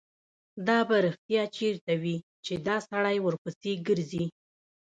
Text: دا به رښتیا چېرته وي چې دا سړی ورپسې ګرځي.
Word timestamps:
دا 0.67 0.79
به 0.87 0.95
رښتیا 1.05 1.43
چېرته 1.57 1.93
وي 2.01 2.17
چې 2.45 2.53
دا 2.67 2.77
سړی 2.89 3.17
ورپسې 3.21 3.71
ګرځي. 3.87 4.25